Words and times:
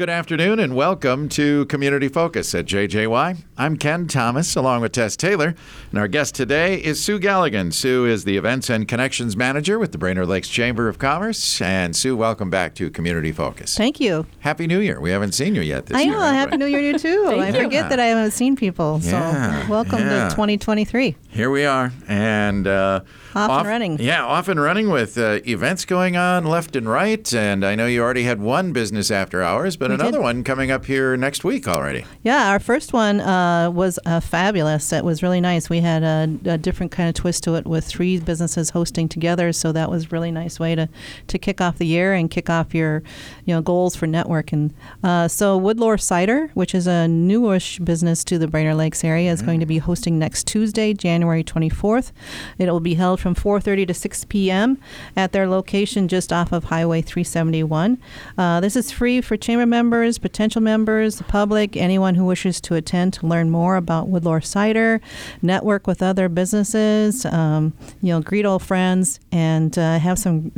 Good 0.00 0.08
afternoon 0.08 0.60
and 0.60 0.74
welcome 0.74 1.28
to 1.28 1.66
Community 1.66 2.08
Focus 2.08 2.54
at 2.54 2.64
JJY. 2.64 3.36
I'm 3.58 3.76
Ken 3.76 4.08
Thomas 4.08 4.56
along 4.56 4.80
with 4.80 4.92
Tess 4.92 5.14
Taylor, 5.14 5.54
and 5.90 5.98
our 5.98 6.08
guest 6.08 6.34
today 6.34 6.82
is 6.82 7.04
Sue 7.04 7.20
Galligan. 7.20 7.70
Sue 7.70 8.06
is 8.06 8.24
the 8.24 8.38
Events 8.38 8.70
and 8.70 8.88
Connections 8.88 9.36
Manager 9.36 9.78
with 9.78 9.92
the 9.92 9.98
Brainerd 9.98 10.26
Lakes 10.26 10.48
Chamber 10.48 10.88
of 10.88 10.98
Commerce. 10.98 11.60
And 11.60 11.94
Sue, 11.94 12.16
welcome 12.16 12.48
back 12.48 12.74
to 12.76 12.88
Community 12.88 13.30
Focus. 13.30 13.76
Thank 13.76 14.00
you. 14.00 14.24
Happy 14.38 14.66
New 14.66 14.80
Year. 14.80 14.98
We 15.02 15.10
haven't 15.10 15.32
seen 15.32 15.54
you 15.54 15.60
yet 15.60 15.84
this 15.84 15.98
I 15.98 16.04
year. 16.04 16.14
I 16.14 16.16
know. 16.16 16.22
have 16.32 16.48
Happy? 16.48 16.56
New 16.56 16.66
Year 16.66 16.80
to 16.80 16.86
you 16.86 16.98
too. 16.98 17.26
I 17.38 17.52
forget 17.52 17.90
that 17.90 18.00
I 18.00 18.06
haven't 18.06 18.30
seen 18.30 18.56
people. 18.56 19.02
So 19.02 19.10
Yeah, 19.10 19.68
welcome 19.68 19.98
yeah. 19.98 20.30
to 20.30 20.34
2023. 20.34 21.14
Here 21.28 21.50
we 21.50 21.66
are, 21.66 21.92
and 22.08 22.66
uh, 22.66 23.02
Off 23.34 23.50
and 23.60 23.68
running. 23.68 23.98
Yeah, 24.00 24.24
off 24.24 24.48
and 24.48 24.60
running 24.60 24.90
with 24.90 25.16
uh, 25.18 25.40
events 25.46 25.84
going 25.84 26.16
on 26.16 26.44
left 26.44 26.74
and 26.76 26.88
right. 26.88 27.32
And 27.32 27.64
I 27.64 27.74
know 27.74 27.86
you 27.86 28.02
already 28.02 28.24
had 28.24 28.40
one 28.40 28.72
business 28.72 29.10
after 29.10 29.42
hours, 29.42 29.76
but 29.76 29.88
We 29.90 29.94
another 29.94 30.12
did. 30.18 30.22
one 30.22 30.44
coming 30.44 30.70
up 30.70 30.86
here 30.86 31.16
next 31.16 31.44
week 31.44 31.68
already. 31.68 32.04
Yeah, 32.22 32.50
our 32.50 32.58
first 32.58 32.92
one 32.92 33.20
uh, 33.20 33.70
was 33.70 33.98
uh, 34.06 34.20
fabulous. 34.20 34.92
It 34.92 35.04
was 35.04 35.22
really 35.22 35.40
nice. 35.40 35.70
We 35.70 35.80
had 35.80 36.02
a, 36.02 36.28
a 36.44 36.58
different 36.58 36.92
kind 36.92 37.08
of 37.08 37.14
twist 37.14 37.44
to 37.44 37.54
it 37.54 37.66
with 37.66 37.84
three 37.84 38.18
businesses 38.18 38.70
hosting 38.70 39.08
together. 39.08 39.52
So 39.52 39.72
that 39.72 39.90
was 39.90 40.04
a 40.06 40.08
really 40.08 40.30
nice 40.32 40.58
way 40.58 40.74
to, 40.74 40.88
to 41.28 41.38
kick 41.38 41.60
off 41.60 41.78
the 41.78 41.86
year 41.86 42.12
and 42.12 42.30
kick 42.30 42.50
off 42.50 42.74
your 42.74 43.02
you 43.44 43.54
know 43.54 43.62
goals 43.62 43.94
for 43.94 44.06
networking. 44.06 44.72
Uh, 45.04 45.28
so 45.28 45.58
Woodlore 45.60 46.00
Cider, 46.00 46.50
which 46.54 46.74
is 46.74 46.86
a 46.86 47.06
newish 47.06 47.78
business 47.78 48.24
to 48.24 48.38
the 48.38 48.48
Brainerd 48.48 48.76
Lakes 48.76 49.04
area, 49.04 49.30
is 49.30 49.42
going 49.42 49.60
to 49.60 49.66
be 49.66 49.78
hosting 49.78 50.18
next 50.18 50.46
Tuesday, 50.46 50.92
January 50.94 51.44
24th. 51.44 52.12
It 52.58 52.68
will 52.70 52.80
be 52.80 52.94
held 52.94 53.19
from 53.20 53.34
4:30 53.34 53.86
to 53.86 53.94
6 53.94 54.24
p.m. 54.26 54.78
at 55.16 55.32
their 55.32 55.46
location 55.46 56.08
just 56.08 56.32
off 56.32 56.52
of 56.52 56.64
Highway 56.64 57.02
371. 57.02 57.98
Uh, 58.36 58.60
this 58.60 58.76
is 58.76 58.90
free 58.90 59.20
for 59.20 59.36
chamber 59.36 59.66
members, 59.66 60.18
potential 60.18 60.60
members, 60.60 61.16
the 61.16 61.24
public, 61.24 61.76
anyone 61.76 62.14
who 62.14 62.24
wishes 62.24 62.60
to 62.62 62.74
attend 62.74 63.12
to 63.14 63.26
learn 63.26 63.50
more 63.50 63.76
about 63.76 64.08
Woodlore 64.08 64.44
Cider, 64.44 65.00
network 65.42 65.86
with 65.86 66.02
other 66.02 66.28
businesses, 66.28 67.24
um, 67.26 67.72
you 68.02 68.12
know, 68.12 68.20
greet 68.20 68.44
old 68.44 68.62
friends, 68.62 69.20
and 69.30 69.78
uh, 69.78 69.98
have 69.98 70.18
some. 70.18 70.52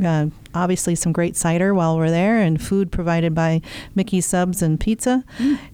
Obviously, 0.53 0.95
some 0.95 1.11
great 1.11 1.35
cider 1.35 1.73
while 1.73 1.97
we're 1.97 2.09
there, 2.09 2.37
and 2.39 2.61
food 2.61 2.91
provided 2.91 3.33
by 3.33 3.61
Mickey 3.95 4.21
Subs 4.21 4.61
and 4.61 4.79
Pizza. 4.79 5.23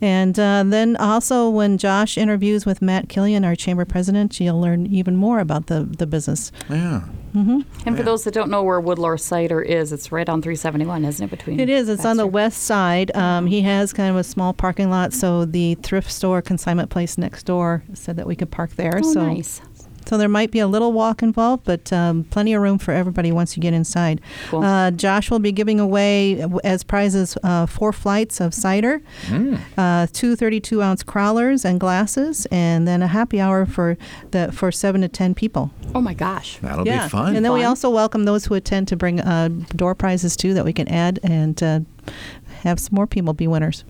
And 0.01 0.39
uh, 0.39 0.63
then 0.65 0.95
also, 0.97 1.49
when 1.49 1.77
Josh 1.77 2.17
interviews 2.17 2.65
with 2.65 2.81
Matt 2.81 3.09
Killian, 3.09 3.43
our 3.45 3.55
chamber 3.55 3.85
president, 3.85 4.39
you'll 4.39 4.59
learn 4.61 4.85
even 4.87 5.15
more 5.15 5.39
about 5.39 5.67
the, 5.67 5.83
the 5.83 6.07
business. 6.07 6.51
Yeah. 6.69 7.03
Mhm. 7.35 7.63
And 7.85 7.95
for 7.95 8.01
Yeah. 8.01 8.05
those 8.05 8.23
that 8.23 8.33
don't 8.33 8.49
know 8.49 8.63
where 8.63 8.81
Woodlore 8.81 9.19
Cider 9.19 9.61
is, 9.61 9.91
it's 9.93 10.11
right 10.11 10.27
on 10.27 10.41
371, 10.41 11.05
isn't 11.05 11.23
it? 11.25 11.29
Between 11.29 11.59
It 11.59 11.69
is. 11.69 11.87
It's 11.87 12.03
on 12.05 12.17
the 12.17 12.25
west 12.25 12.63
side. 12.63 13.15
Um, 13.15 13.45
he 13.45 13.61
has 13.61 13.93
kind 13.93 14.09
of 14.09 14.15
a 14.15 14.23
small 14.23 14.51
parking 14.51 14.89
lot, 14.89 15.13
so 15.13 15.45
the 15.45 15.75
thrift 15.75 16.11
store 16.11 16.41
consignment 16.41 16.89
place 16.89 17.19
next 17.19 17.43
door 17.43 17.83
said 17.93 18.15
that 18.15 18.25
we 18.25 18.35
could 18.35 18.49
park 18.49 18.71
there. 18.77 18.99
Oh, 19.03 19.13
so, 19.13 19.27
nice. 19.27 19.61
So 20.09 20.17
there 20.17 20.27
might 20.27 20.49
be 20.49 20.57
a 20.57 20.65
little 20.65 20.91
walk 20.91 21.21
involved, 21.21 21.65
but 21.65 21.93
um, 21.93 22.23
plenty 22.25 22.53
of 22.55 22.63
room 22.63 22.79
for 22.79 22.91
everybody 22.91 23.31
once 23.31 23.55
you 23.55 23.61
get 23.61 23.73
inside. 23.75 24.19
Cool. 24.49 24.63
Uh, 24.63 24.89
Josh 24.89 25.29
will 25.29 25.37
be 25.37 25.51
giving 25.51 25.79
away 25.79 26.43
as 26.63 26.83
prizes 26.83 27.37
uh, 27.43 27.67
four 27.67 27.93
flights 27.93 28.41
of 28.41 28.53
cider, 28.55 29.01
Mm. 29.27 29.59
uh, 29.77 30.07
two 30.11 30.35
32 30.35 30.81
ounce 30.81 31.03
crawlers 31.03 31.63
and 31.63 31.79
glasses, 31.79 32.47
and 32.51 32.87
then 32.87 33.03
a 33.03 33.07
happy 33.07 33.39
hour 33.39 33.67
for 33.67 33.97
the 34.31 34.51
for 34.51 34.71
seven 34.71 35.01
to 35.01 35.07
ten 35.07 35.35
people. 35.35 35.69
Oh 35.93 36.01
my 36.01 36.15
gosh. 36.15 36.57
That'll 36.61 36.87
yeah, 36.87 37.03
be 37.03 37.09
fun. 37.09 37.35
and 37.35 37.45
then 37.45 37.53
we 37.53 37.63
also 37.63 37.89
welcome 37.91 38.25
those 38.25 38.45
who 38.45 38.55
attend 38.55 38.87
to 38.87 38.95
bring 38.95 39.19
uh, 39.19 39.49
door 39.75 39.93
prizes 39.93 40.35
too 40.35 40.55
that 40.55 40.65
we 40.65 40.73
can 40.73 40.87
add 40.87 41.19
and 41.23 41.61
uh, 41.61 41.79
have 42.63 42.79
some 42.79 42.95
more 42.95 43.05
people 43.05 43.33
be 43.33 43.47
winners. 43.47 43.83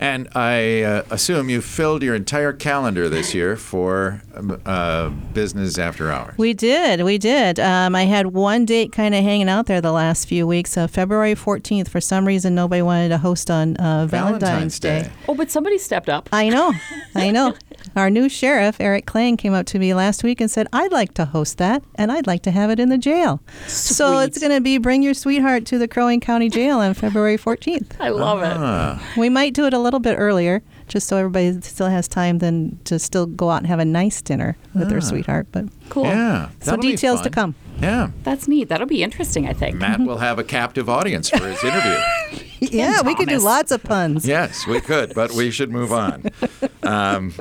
And 0.00 0.28
I 0.34 0.82
uh, 0.82 1.02
assume 1.10 1.50
you 1.50 1.60
filled 1.60 2.02
your 2.02 2.14
entire 2.14 2.54
calendar 2.54 3.10
this 3.10 3.34
year 3.34 3.54
for 3.54 4.22
uh, 4.64 5.10
business 5.10 5.76
after 5.76 6.10
hours. 6.10 6.38
We 6.38 6.54
did, 6.54 7.02
we 7.02 7.18
did. 7.18 7.60
Um, 7.60 7.94
I 7.94 8.04
had 8.04 8.28
one 8.28 8.64
date 8.64 8.92
kind 8.92 9.14
of 9.14 9.22
hanging 9.22 9.50
out 9.50 9.66
there 9.66 9.82
the 9.82 9.92
last 9.92 10.26
few 10.26 10.46
weeks. 10.46 10.74
Uh, 10.78 10.86
February 10.86 11.34
14th, 11.34 11.88
for 11.88 12.00
some 12.00 12.26
reason, 12.26 12.54
nobody 12.54 12.80
wanted 12.80 13.10
to 13.10 13.18
host 13.18 13.50
on 13.50 13.76
uh, 13.76 14.06
Valentine's, 14.06 14.80
Day. 14.80 15.10
Oh, 15.28 15.34
but 15.34 15.50
somebody 15.50 15.76
stepped 15.76 16.08
up. 16.08 16.30
I 16.32 16.48
know, 16.48 16.72
I 17.14 17.30
know. 17.30 17.54
Our 17.96 18.10
new 18.10 18.28
sheriff, 18.28 18.76
Eric 18.80 19.06
Klang, 19.06 19.36
came 19.36 19.52
up 19.54 19.66
to 19.66 19.78
me 19.78 19.94
last 19.94 20.22
week 20.22 20.40
and 20.40 20.50
said, 20.50 20.66
I'd 20.72 20.92
like 20.92 21.14
to 21.14 21.24
host 21.24 21.58
that, 21.58 21.82
and 21.96 22.12
I'd 22.12 22.26
like 22.26 22.42
to 22.44 22.50
have 22.50 22.70
it 22.70 22.78
in 22.78 22.88
the 22.88 22.98
jail. 22.98 23.40
So 23.66 24.18
it's 24.18 24.38
going 24.38 24.52
to 24.52 24.60
be 24.60 24.78
Bring 24.78 25.02
Your 25.02 25.14
Sweetheart 25.14 25.64
to 25.66 25.78
the 25.78 25.88
Crow 25.88 26.06
Wing 26.06 26.20
County 26.20 26.48
Jail 26.48 26.78
on 26.78 26.94
February 26.94 27.36
14th. 27.36 27.92
I 28.00 28.10
love 28.10 28.42
it. 28.42 28.56
Ah, 28.56 29.02
We 29.16 29.28
might 29.28 29.54
do 29.54 29.66
it 29.66 29.74
a 29.74 29.78
little 29.78 30.00
bit 30.00 30.14
earlier, 30.16 30.62
just 30.88 31.08
so 31.08 31.16
everybody 31.16 31.60
still 31.62 31.88
has 31.88 32.06
time 32.08 32.38
then 32.38 32.78
to 32.84 32.98
still 32.98 33.26
go 33.26 33.50
out 33.50 33.58
and 33.58 33.66
have 33.66 33.78
a 33.80 33.84
nice 33.84 34.22
dinner 34.22 34.56
with 34.74 34.88
their 34.88 34.98
Ah. 34.98 35.00
sweetheart. 35.00 35.48
But 35.52 35.66
Cool. 35.88 36.04
yeah. 36.04 36.50
so 36.60 36.76
details 36.76 37.20
to 37.22 37.30
come. 37.30 37.54
Yeah. 37.80 38.10
That's 38.24 38.46
neat. 38.46 38.68
That'll 38.68 38.86
be 38.86 39.02
interesting, 39.02 39.48
I 39.48 39.52
think. 39.54 39.76
Matt 39.76 40.00
will 40.00 40.18
have 40.18 40.38
a 40.38 40.44
captive 40.44 40.88
audience 40.88 41.30
for 41.30 41.46
his 41.46 41.62
interview. 41.64 41.96
Yeah, 42.62 43.00
we 43.00 43.14
could 43.14 43.26
do 43.30 43.38
lots 43.38 43.72
of 43.72 43.82
puns. 43.82 44.26
yes, 44.28 44.66
we 44.66 44.82
could, 44.82 45.14
but 45.14 45.32
we 45.32 45.50
should 45.50 45.70
move 45.72 45.92
on. 45.94 46.24
Um, 46.82 47.32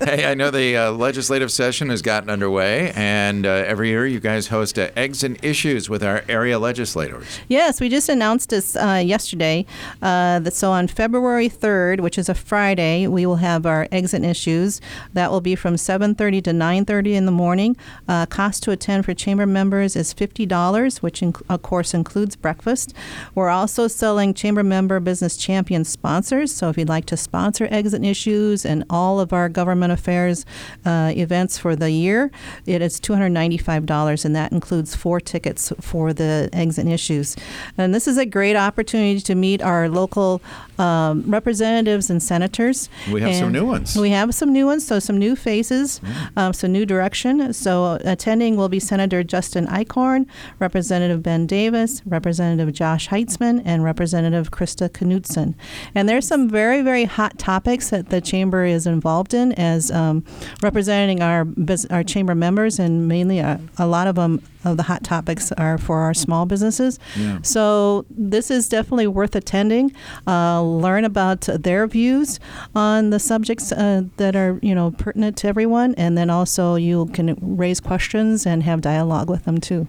hey, 0.00 0.26
I 0.26 0.34
know 0.34 0.50
the 0.50 0.76
uh, 0.76 0.90
legislative 0.92 1.50
session 1.50 1.90
has 1.90 2.02
gotten 2.02 2.30
underway, 2.30 2.92
and 2.94 3.44
uh, 3.44 3.50
every 3.50 3.88
year 3.88 4.06
you 4.06 4.20
guys 4.20 4.48
host 4.48 4.78
uh, 4.78 4.90
Eggs 4.96 5.24
and 5.24 5.42
Issues 5.44 5.90
with 5.90 6.02
our 6.02 6.24
area 6.28 6.58
legislators. 6.58 7.40
Yes, 7.48 7.80
we 7.80 7.88
just 7.88 8.08
announced 8.08 8.50
this 8.50 8.76
uh, 8.76 9.02
yesterday. 9.04 9.66
Uh, 10.00 10.38
that 10.40 10.54
so 10.54 10.70
on 10.70 10.86
February 10.86 11.48
3rd, 11.48 12.00
which 12.00 12.16
is 12.16 12.28
a 12.28 12.34
Friday, 12.34 13.06
we 13.06 13.26
will 13.26 13.36
have 13.36 13.66
our 13.66 13.88
Eggs 13.90 14.14
and 14.14 14.24
issues. 14.24 14.80
That 15.14 15.30
will 15.30 15.40
be 15.40 15.56
from 15.56 15.74
7:30 15.74 16.42
to 16.44 16.52
9:30 16.52 17.14
in 17.14 17.26
the 17.26 17.32
morning. 17.32 17.76
Uh, 18.06 18.26
cost 18.26 18.62
to 18.64 18.70
attend 18.70 19.04
for 19.04 19.14
chamber 19.14 19.46
members 19.46 19.96
is 19.96 20.14
$50, 20.14 21.02
which 21.02 21.20
inc- 21.20 21.42
of 21.48 21.62
course 21.62 21.92
includes 21.92 22.36
breakfast. 22.36 22.94
We're 23.34 23.48
also 23.48 23.88
selling 23.88 24.32
chamber 24.34 24.62
member 24.62 25.00
business 25.00 25.36
champion 25.36 25.84
sponsors. 25.84 26.54
So 26.54 26.68
if 26.68 26.78
you'd 26.78 26.88
like 26.88 27.06
to 27.06 27.16
sponsor 27.16 27.66
Eggs 27.70 27.94
and 27.94 28.06
issues 28.06 28.64
and 28.64 28.84
all 28.88 29.18
of 29.18 29.32
our 29.32 29.48
government 29.48 29.87
affairs 29.90 30.44
uh, 30.84 31.12
events 31.16 31.58
for 31.58 31.74
the 31.76 31.90
year, 31.90 32.30
it 32.66 32.82
is 32.82 33.00
$295, 33.00 34.24
and 34.24 34.34
that 34.36 34.52
includes 34.52 34.94
four 34.94 35.20
tickets 35.20 35.72
for 35.80 36.12
the 36.12 36.48
eggs 36.52 36.78
and 36.78 36.88
issues. 36.90 37.36
And 37.76 37.94
this 37.94 38.06
is 38.08 38.18
a 38.18 38.26
great 38.26 38.56
opportunity 38.56 39.20
to 39.20 39.34
meet 39.34 39.62
our 39.62 39.88
local 39.88 40.40
um, 40.78 41.24
representatives 41.26 42.10
and 42.10 42.22
senators. 42.22 42.88
We 43.10 43.20
have 43.22 43.34
some 43.34 43.52
new 43.52 43.66
ones. 43.66 43.96
We 43.96 44.10
have 44.10 44.34
some 44.34 44.52
new 44.52 44.66
ones, 44.66 44.86
so 44.86 44.98
some 44.98 45.18
new 45.18 45.34
faces, 45.36 46.00
Mm. 46.00 46.12
um, 46.36 46.52
some 46.52 46.72
new 46.72 46.84
direction. 46.86 47.52
So 47.52 47.98
attending 48.04 48.56
will 48.56 48.68
be 48.68 48.80
Senator 48.80 49.22
Justin 49.24 49.66
Eichorn, 49.66 50.26
Representative 50.58 51.22
Ben 51.22 51.46
Davis, 51.46 52.02
Representative 52.06 52.72
Josh 52.72 53.08
Heintzeman, 53.08 53.62
and 53.64 53.82
Representative 53.84 54.50
Krista 54.50 54.88
Knudsen. 54.88 55.54
And 55.94 56.08
there's 56.08 56.26
some 56.26 56.48
very, 56.48 56.82
very 56.82 57.04
hot 57.04 57.38
topics 57.38 57.90
that 57.90 58.10
the 58.10 58.20
chamber 58.20 58.64
is 58.64 58.86
involved 58.86 59.34
in 59.34 59.52
as 59.52 59.77
um, 59.90 60.24
representing 60.62 61.22
our 61.22 61.46
our 61.90 62.02
chamber 62.02 62.34
members, 62.34 62.78
and 62.78 63.08
mainly 63.08 63.38
a, 63.38 63.60
a 63.78 63.86
lot 63.86 64.06
of 64.06 64.16
them 64.16 64.42
of 64.64 64.76
the 64.76 64.82
hot 64.82 65.04
topics 65.04 65.52
are 65.52 65.78
for 65.78 66.00
our 66.00 66.14
small 66.14 66.46
businesses. 66.46 66.98
Yeah. 67.16 67.38
So 67.42 68.04
this 68.10 68.50
is 68.50 68.68
definitely 68.68 69.06
worth 69.06 69.34
attending. 69.34 69.92
Uh, 70.26 70.62
learn 70.62 71.04
about 71.04 71.42
their 71.42 71.86
views 71.86 72.40
on 72.74 73.10
the 73.10 73.18
subjects 73.18 73.72
uh, 73.72 74.02
that 74.16 74.36
are 74.36 74.58
you 74.62 74.74
know 74.74 74.90
pertinent 74.92 75.36
to 75.38 75.48
everyone, 75.48 75.94
and 75.94 76.18
then 76.18 76.30
also 76.30 76.74
you 76.74 77.06
can 77.06 77.36
raise 77.40 77.80
questions 77.80 78.46
and 78.46 78.62
have 78.62 78.80
dialogue 78.80 79.30
with 79.30 79.44
them 79.44 79.58
too. 79.58 79.86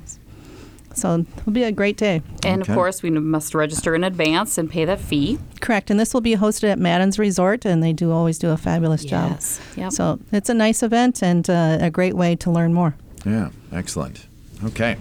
So 1.02 1.26
it'll 1.38 1.52
be 1.52 1.64
a 1.64 1.72
great 1.72 1.98
day. 1.98 2.22
And 2.44 2.62
Okay. 2.62 2.72
of 2.72 2.76
course, 2.76 3.02
we 3.04 3.10
must 3.10 3.54
register 3.56 3.96
in 3.96 4.04
advance 4.04 4.58
and 4.58 4.70
pay 4.70 4.86
that 4.86 5.00
fee. 5.00 5.40
Correct, 5.62 5.90
and 5.90 6.00
this 6.00 6.14
will 6.14 6.22
be 6.22 6.36
hosted 6.36 6.70
at 6.72 6.80
Madden's 6.80 7.18
Resort, 7.20 7.66
and 7.66 7.82
they 7.84 7.94
do 7.94 8.12
always 8.12 8.38
do 8.38 8.50
a 8.50 8.58
fabulous 8.58 9.04
job. 9.06 9.32
Yes. 9.32 9.60
Yep. 9.76 9.92
So 9.92 10.20
it's 10.32 10.50
a 10.50 10.54
nice 10.54 10.84
event 10.84 11.22
and 11.24 11.50
uh, 11.50 11.78
a 11.82 11.90
great 11.90 12.16
way 12.16 12.36
to 12.38 12.52
learn 12.52 12.74
more. 12.74 12.96
Yeah, 13.26 13.50
excellent. 13.72 14.26
Okay. 14.64 14.98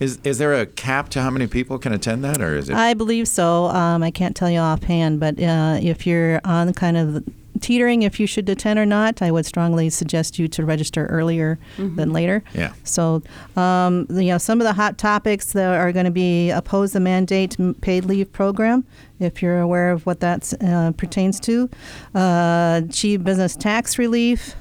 Is 0.00 0.18
is 0.24 0.38
there 0.38 0.54
a 0.54 0.66
cap 0.66 1.08
to 1.10 1.22
how 1.22 1.30
many 1.30 1.46
people 1.46 1.78
can 1.78 1.92
attend 1.92 2.24
that, 2.24 2.40
or 2.40 2.56
is 2.56 2.68
it? 2.68 2.74
I 2.74 2.94
believe 2.94 3.28
so. 3.28 3.66
Um, 3.66 4.02
I 4.02 4.10
can't 4.10 4.34
tell 4.34 4.50
you 4.50 4.58
offhand, 4.58 5.20
but 5.20 5.40
uh, 5.40 5.78
if 5.80 6.04
you're 6.06 6.40
on 6.44 6.72
kind 6.74 6.96
of 6.96 7.22
teetering 7.64 8.02
if 8.02 8.20
you 8.20 8.26
should 8.26 8.46
attend 8.50 8.78
or 8.78 8.84
not, 8.84 9.22
I 9.22 9.30
would 9.30 9.46
strongly 9.46 9.88
suggest 9.88 10.38
you 10.38 10.48
to 10.48 10.66
register 10.66 11.06
earlier 11.06 11.58
than 11.78 12.12
later. 12.12 12.44
yeah. 12.52 12.74
So, 12.84 13.22
um, 13.56 14.06
you 14.10 14.24
know, 14.24 14.36
some 14.38 14.60
of 14.60 14.66
the 14.66 14.74
hot 14.74 14.98
topics 14.98 15.52
that 15.54 15.80
are 15.80 15.90
going 15.90 16.04
to 16.04 16.10
be 16.10 16.50
oppose 16.50 16.92
the 16.92 17.00
mandate 17.00 17.56
paid 17.80 18.04
leave 18.04 18.30
program, 18.32 18.84
if 19.18 19.40
you're 19.40 19.60
aware 19.60 19.90
of 19.92 20.04
what 20.04 20.20
that 20.20 20.52
uh, 20.62 20.92
pertains 20.92 21.40
to, 21.40 21.70
uh, 22.14 22.82
achieve 22.84 23.24
business 23.24 23.56
tax 23.56 23.98
relief, 23.98 24.54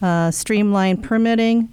uh, 0.00 0.30
streamline 0.30 1.02
permitting, 1.02 1.68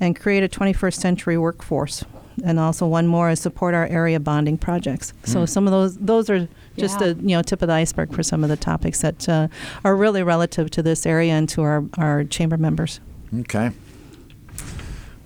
and 0.00 0.18
create 0.18 0.42
a 0.42 0.48
21st 0.48 0.94
century 0.94 1.36
workforce. 1.36 2.04
And 2.44 2.58
also 2.58 2.86
one 2.86 3.06
more 3.06 3.30
is 3.30 3.40
support 3.40 3.74
our 3.74 3.86
area 3.86 4.18
bonding 4.20 4.58
projects. 4.58 5.12
So 5.24 5.46
some 5.46 5.66
of 5.66 5.72
those 5.72 5.96
those 5.98 6.28
are 6.30 6.48
just 6.76 7.00
Yeah. 7.00 7.08
a 7.08 7.14
you 7.14 7.36
know 7.36 7.42
tip 7.42 7.62
of 7.62 7.68
the 7.68 7.74
iceberg 7.74 8.12
for 8.12 8.22
some 8.22 8.42
of 8.44 8.50
the 8.50 8.56
topics 8.56 9.00
that 9.02 9.28
uh, 9.28 9.48
are 9.84 9.94
really 9.96 10.22
relative 10.22 10.70
to 10.70 10.82
this 10.82 11.06
area 11.06 11.32
and 11.32 11.48
to 11.50 11.62
our 11.62 11.84
our 11.98 12.24
chamber 12.24 12.56
members. 12.56 13.00
Okay. 13.40 13.70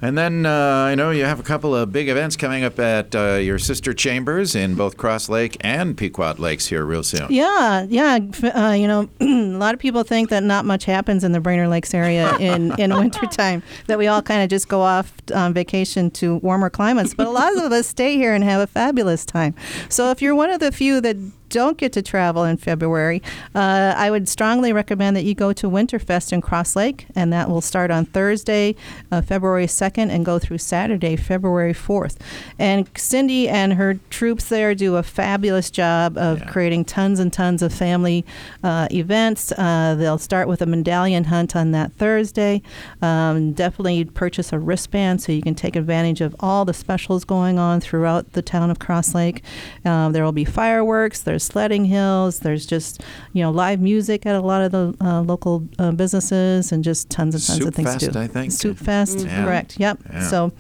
And 0.05 0.19
then 0.19 0.45
uh, 0.45 0.51
I 0.51 0.95
know 0.97 1.13
you 1.13 1.25
have 1.25 1.41
a 1.41 1.43
couple 1.43 1.75
of 1.75 1.91
big 1.91 2.11
events 2.11 2.37
coming 2.37 2.63
up 2.63 2.79
at 2.79 3.15
uh, 3.15 3.37
your 3.37 3.59
sister 3.59 3.95
chambers 3.95 4.55
in 4.55 4.75
both 4.75 4.99
Cross 4.99 5.31
Lake 5.31 5.57
and 5.61 5.97
Pequot 5.97 6.35
Lakes 6.37 6.67
here 6.67 6.85
real 6.85 7.03
soon. 7.03 7.27
Yeah, 7.31 7.87
yeah. 7.89 8.19
Uh, 8.43 8.73
you 8.73 8.87
know, 8.87 9.09
a 9.21 9.57
lot 9.57 9.73
of 9.73 9.81
people 9.81 10.03
think 10.03 10.29
that 10.29 10.43
not 10.43 10.67
much 10.67 10.85
happens 10.85 11.25
in 11.25 11.33
the 11.33 11.41
Brainerd 11.41 11.71
Lakes 11.71 11.95
area 11.95 12.37
in, 12.37 12.75
in 12.79 12.95
wintertime, 12.95 13.63
that 13.87 13.97
we 13.97 14.07
all 14.07 14.21
kind 14.21 14.43
of 14.43 14.51
just 14.51 14.69
go 14.69 14.83
off 14.83 15.11
on 15.35 15.55
vacation 15.55 16.11
to 16.11 16.37
warmer 16.37 16.69
climates. 16.69 17.15
But 17.15 17.27
a 17.27 17.31
lot 17.31 17.57
of 17.57 17.73
us 17.73 17.87
stay 17.87 18.17
here 18.17 18.35
and 18.35 18.45
have 18.45 18.61
a 18.61 18.67
fabulous 18.67 19.25
time. 19.25 19.55
So 19.89 20.11
if 20.11 20.21
you're 20.21 20.35
one 20.35 20.51
of 20.51 20.61
the 20.61 20.71
few 20.71 21.01
that 21.01 21.17
don't 21.55 21.79
get 21.79 21.93
to 21.93 22.03
travel 22.03 22.43
in 22.45 22.57
February, 22.57 23.23
uh, 23.55 23.95
I 23.97 24.11
would 24.11 24.29
strongly 24.29 24.73
recommend 24.73 25.17
that 25.17 25.23
you 25.23 25.35
go 25.35 25.53
to 25.53 25.71
Winterfest 25.71 26.33
in 26.33 26.41
Cross 26.41 26.75
Lake, 26.75 27.07
and 27.15 27.33
that 27.33 27.49
will 27.49 27.61
start 27.61 27.91
on 27.93 28.05
Thursday, 28.07 28.75
uh, 29.13 29.23
February 29.23 29.67
2nd, 29.67 30.11
and 30.11 30.25
go 30.25 30.39
through 30.41 30.59
Saturday, 30.59 31.15
February 31.17 31.73
4th. 31.73 32.17
And 32.59 32.89
Cindy 32.97 33.49
and 33.49 33.75
her 33.75 33.95
troops 34.11 34.49
there 34.49 34.75
do 34.75 34.97
a 34.97 35.03
fabulous 35.05 35.71
job 35.71 36.19
of 36.19 36.41
Yeah. 36.41 36.47
creating 36.47 36.85
tons 36.87 37.21
and 37.21 37.33
tons 37.33 37.63
of 37.63 37.73
family 37.73 38.25
uh, 38.65 38.89
events. 38.91 39.53
Uh, 39.53 39.95
they'll 39.97 40.19
start 40.19 40.49
with 40.49 40.61
a 40.61 40.67
medallion 40.67 41.25
hunt 41.25 41.55
on 41.55 41.71
that 41.71 41.93
Thursday. 41.93 42.63
Um, 43.01 43.53
definitely 43.53 44.05
purchase 44.07 44.53
a 44.53 44.59
wristband 44.59 45.23
so 45.23 45.31
you 45.31 45.43
can 45.43 45.55
take 45.55 45.77
advantage 45.77 46.21
of 46.21 46.35
all 46.41 46.65
the 46.65 46.75
specials 46.75 47.25
going 47.25 47.59
on 47.59 47.81
throughout 47.81 48.33
the 48.33 48.43
town 48.43 48.71
of 48.71 48.79
Cross 48.81 49.15
Lake. 49.15 49.43
Um, 49.85 50.13
there 50.13 50.25
will 50.25 50.33
be 50.33 50.45
fireworks. 50.45 51.21
There's 51.21 51.44
sledding 51.45 51.85
hills. 51.85 52.41
There's 52.41 52.67
just 52.67 53.03
you 53.33 53.43
know 53.43 53.51
live 53.51 53.81
music 53.81 54.27
at 54.27 54.35
a 54.35 54.41
lot 54.41 54.63
of 54.63 54.73
the 54.73 54.95
uh, 55.05 55.21
local 55.23 55.67
uh, 55.79 55.93
businesses 55.93 56.73
and 56.73 56.83
just 56.85 57.11
tons 57.11 57.35
and 57.35 57.45
tons 57.45 57.59
Soup 57.59 57.69
of 57.69 57.75
things 57.75 57.93
to 57.97 57.99
Fest, 58.01 58.13
do. 58.13 58.19
I 58.21 58.27
think. 58.27 58.53
Soup 58.53 58.77
Fest, 58.79 59.21
Yeah. 59.21 59.45
correct? 59.45 59.79
Yep. 59.79 59.99
Yeah. 60.13 60.29
So 60.29 60.53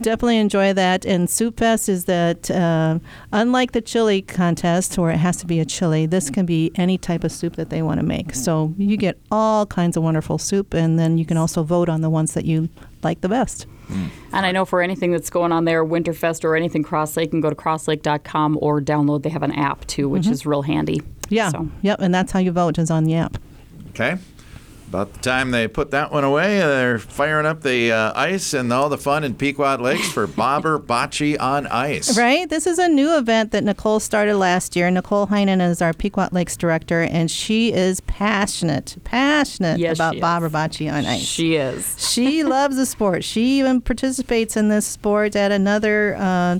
definitely 0.00 0.38
enjoy 0.38 0.72
that. 0.72 1.04
And 1.04 1.28
Soup 1.28 1.58
Fest 1.58 1.88
is 1.88 2.06
that 2.06 2.50
uh, 2.50 2.98
unlike 3.32 3.72
the 3.72 3.80
chili 3.82 4.22
contest 4.22 4.96
where 4.98 5.10
it 5.10 5.18
has 5.18 5.36
to 5.38 5.46
be 5.46 5.60
a 5.60 5.64
chili, 5.64 6.06
this 6.06 6.30
can 6.30 6.46
be 6.46 6.70
any 6.76 6.96
type 6.98 7.22
of 7.24 7.32
soup 7.32 7.56
that 7.56 7.68
they 7.70 7.82
want 7.82 8.00
to 8.00 8.06
make. 8.06 8.34
So 8.34 8.72
you 8.78 8.96
get 8.96 9.18
all 9.30 9.66
kinds 9.66 9.96
of 9.96 10.02
wonderful 10.02 10.38
soup, 10.38 10.72
and 10.74 10.98
then 10.98 11.18
you 11.18 11.26
can 11.26 11.36
also 11.36 11.62
vote 11.62 11.88
on 11.88 12.00
the 12.00 12.10
ones 12.10 12.32
that 12.34 12.44
you 12.46 12.68
like 13.02 13.20
the 13.20 13.28
best. 13.28 13.66
And 14.32 14.46
I 14.46 14.52
know 14.52 14.64
for 14.64 14.80
anything 14.82 15.10
that's 15.12 15.30
going 15.30 15.52
on 15.52 15.64
there, 15.64 15.84
Winterfest 15.84 16.44
or 16.44 16.56
anything 16.56 16.82
Cross 16.82 17.16
Lake, 17.16 17.26
you 17.26 17.30
can 17.30 17.40
go 17.40 17.50
to 17.50 17.56
crosslake.com 17.56 18.58
or 18.60 18.80
download. 18.80 19.22
They 19.22 19.30
have 19.30 19.42
an 19.42 19.52
app 19.52 19.86
too, 19.86 20.08
which 20.08 20.26
is 20.26 20.46
real 20.46 20.62
handy. 20.62 20.98
Mm-hmm. 20.98 21.34
Yeah. 21.34 21.50
So, 21.50 21.68
Yep. 21.82 22.00
And 22.00 22.14
that's 22.14 22.32
how 22.32 22.38
you 22.38 22.52
vote 22.52 22.78
is 22.78 22.90
on 22.90 23.04
the 23.04 23.14
app. 23.14 23.38
Okay. 23.90 24.16
About 24.90 25.12
the 25.12 25.20
time 25.20 25.52
they 25.52 25.68
put 25.68 25.92
that 25.92 26.10
one 26.10 26.24
away, 26.24 26.58
they're 26.58 26.98
firing 26.98 27.46
up 27.46 27.62
the 27.62 27.92
uh, 27.92 28.12
ice 28.16 28.52
and 28.52 28.72
all 28.72 28.88
the 28.88 28.98
fun 28.98 29.22
in 29.22 29.36
Pequot 29.36 29.76
Lakes 29.80 30.10
for 30.10 30.26
Bobber 30.26 30.80
Bocce 30.80 31.40
on 31.40 31.68
Ice. 31.68 32.18
Right. 32.18 32.50
This 32.50 32.66
is 32.66 32.80
a 32.80 32.88
new 32.88 33.16
event 33.16 33.52
that 33.52 33.62
Nicole 33.62 34.00
started 34.00 34.34
last 34.34 34.74
year. 34.74 34.90
Nicole 34.90 35.28
Heinen 35.28 35.60
is 35.64 35.80
our 35.80 35.92
Pequot 35.92 36.30
Lakes 36.32 36.56
director, 36.56 37.02
and 37.02 37.30
she 37.30 37.72
is 37.72 38.00
passionate, 38.00 38.96
passionate 39.04 39.78
Yes, 39.78 39.96
about 39.96 40.18
Bobber 40.20 40.46
is. 40.46 40.52
Bobber 40.52 40.68
Bocce 40.68 40.92
on 40.92 41.06
ice. 41.06 41.20
she 41.22 41.54
is. 41.54 42.10
she 42.12 42.42
loves 42.42 42.74
the 42.74 42.84
sport. 42.84 43.22
She 43.22 43.60
even 43.60 43.80
participates 43.80 44.56
in 44.56 44.70
this 44.70 44.86
sport 44.86 45.36
at 45.36 45.52
another 45.52 46.16
uh, 46.18 46.58